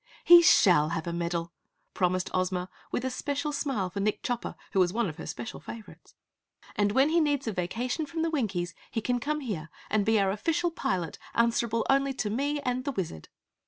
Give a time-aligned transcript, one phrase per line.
[0.23, 1.53] "He shall have a medal!"
[1.93, 5.59] promised Ozma, with a special smile for Nick Chopper who was one of her special
[5.59, 6.15] favorites.
[6.75, 10.19] "And when he needs a vacation from the Winkies, he can come here and be
[10.19, 13.29] our official Pilot answerable only to me and to the Wizard!"